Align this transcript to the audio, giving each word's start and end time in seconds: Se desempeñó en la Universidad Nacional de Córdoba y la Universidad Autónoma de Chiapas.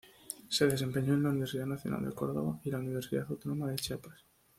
Se 0.47 0.65
desempeñó 0.65 1.13
en 1.13 1.21
la 1.21 1.29
Universidad 1.29 1.67
Nacional 1.67 2.03
de 2.03 2.11
Córdoba 2.15 2.59
y 2.63 2.71
la 2.71 2.79
Universidad 2.79 3.27
Autónoma 3.29 3.69
de 3.69 3.75
Chiapas. 3.75 4.25